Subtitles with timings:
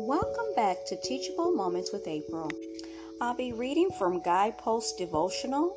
[0.00, 2.48] Welcome back to Teachable Moments with April.
[3.20, 5.76] I'll be reading from Guidepost Devotional,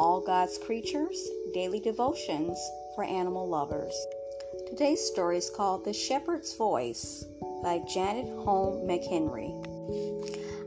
[0.00, 1.16] All God's Creatures,
[1.54, 2.58] Daily Devotions
[2.96, 3.94] for Animal Lovers.
[4.68, 7.24] Today's story is called The Shepherd's Voice
[7.62, 9.54] by Janet Holm McHenry.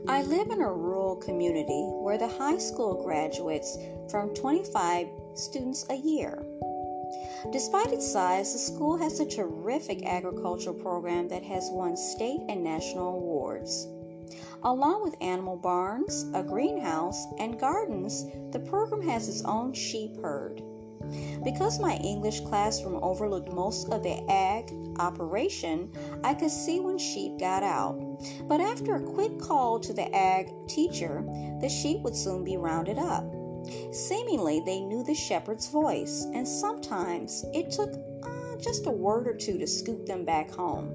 [0.08, 3.76] I live in a rural community where the high school graduates
[4.10, 6.42] from 25 students a year.
[7.52, 12.64] Despite its size, the school has a terrific agricultural program that has won state and
[12.64, 13.86] national awards.
[14.62, 20.62] Along with animal barns, a greenhouse, and gardens, the program has its own sheep herd.
[21.44, 25.92] Because my English classroom overlooked most of the ag operation,
[26.24, 28.00] I could see when sheep got out.
[28.48, 31.22] But after a quick call to the ag teacher,
[31.60, 33.24] the sheep would soon be rounded up.
[33.92, 39.34] Seemingly, they knew the shepherd's voice, and sometimes it took uh, just a word or
[39.34, 40.90] two to scoop them back home.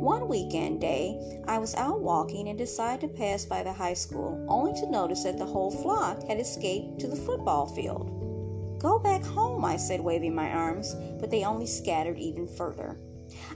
[0.00, 4.44] One weekend day, I was out walking and decided to pass by the high school,
[4.48, 8.78] only to notice that the whole flock had escaped to the football field.
[8.78, 12.98] Go back home, I said, waving my arms, but they only scattered even further.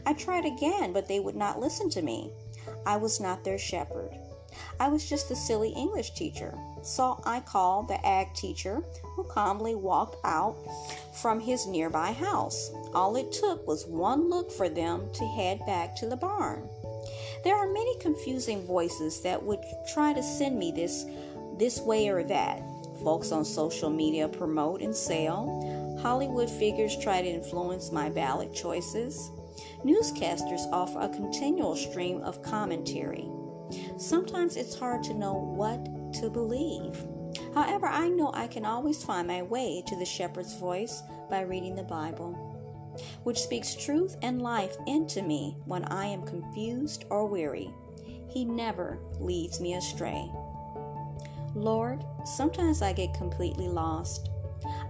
[0.05, 2.33] I tried again, but they would not listen to me.
[2.85, 4.19] I was not their shepherd.
[4.79, 6.57] I was just a silly English teacher.
[6.83, 10.57] So I called the ag teacher, who calmly walked out
[11.15, 12.71] from his nearby house.
[12.95, 16.69] All it took was one look for them to head back to the barn.
[17.45, 21.05] There are many confusing voices that would try to send me this
[21.59, 22.63] this way or that.
[23.03, 25.99] Folks on social media promote and sell.
[26.01, 29.31] Hollywood figures try to influence my ballot choices.
[29.85, 33.29] Newscasters offer a continual stream of commentary.
[33.97, 37.07] Sometimes it's hard to know what to believe.
[37.55, 41.75] However, I know I can always find my way to the shepherd's voice by reading
[41.75, 42.33] the Bible,
[43.23, 47.71] which speaks truth and life into me when I am confused or weary.
[48.29, 50.31] He never leads me astray.
[51.55, 54.31] Lord, sometimes I get completely lost.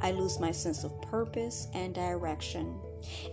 [0.01, 2.81] I lose my sense of purpose and direction.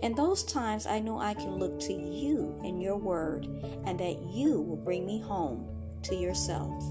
[0.02, 3.46] In those times, I know I can look to you and your word,
[3.84, 5.68] and that you will bring me home
[6.02, 6.82] to yourself.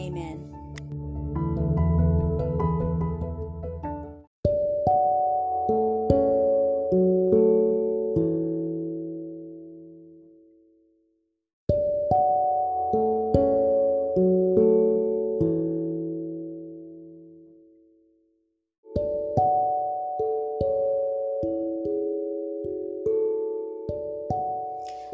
[0.00, 0.61] Amen.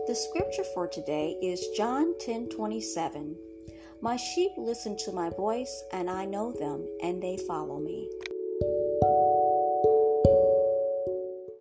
[0.09, 3.37] The scripture for today is John 10:27.
[4.01, 8.09] My sheep listen to my voice, and I know them, and they follow me.